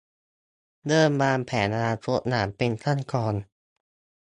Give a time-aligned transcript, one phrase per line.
[0.87, 3.33] เริ่มวางแผนอนาคตอย่างเป็นขั้นตอน